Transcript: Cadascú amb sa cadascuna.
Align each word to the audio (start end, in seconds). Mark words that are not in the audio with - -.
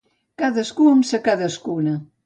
Cadascú 0.43 0.89
amb 0.95 1.07
sa 1.11 1.23
cadascuna. 1.31 1.99